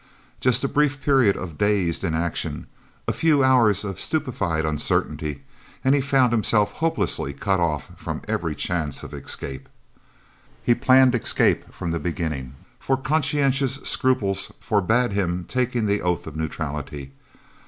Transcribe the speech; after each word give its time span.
Just 0.39 0.63
a 0.63 0.67
brief 0.67 0.99
period 0.99 1.35
of 1.37 1.59
dazed 1.59 2.03
inaction, 2.03 2.65
a 3.07 3.13
few 3.13 3.43
hours 3.43 3.83
of 3.83 3.99
stupefied 3.99 4.65
uncertainty, 4.65 5.43
and 5.83 5.93
he 5.93 6.01
found 6.01 6.31
himself 6.31 6.71
hopelessly 6.73 7.33
cut 7.33 7.59
off 7.59 7.91
from 7.97 8.23
every 8.27 8.55
chance 8.55 9.03
of 9.03 9.13
escape. 9.13 9.69
He 10.63 10.73
planned 10.73 11.13
escape 11.13 11.71
from 11.71 11.91
the 11.91 11.99
beginning, 11.99 12.55
for 12.79 12.97
conscientious 12.97 13.75
scruples 13.83 14.51
forbade 14.59 15.11
his 15.11 15.45
taking 15.47 15.85
the 15.85 16.01
oath 16.01 16.25
of 16.25 16.35
neutrality. 16.35 17.11